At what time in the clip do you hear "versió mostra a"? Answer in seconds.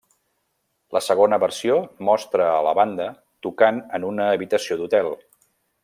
1.43-2.65